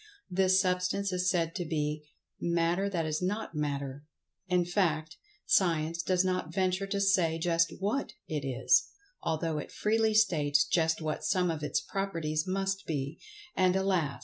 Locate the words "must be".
12.47-13.19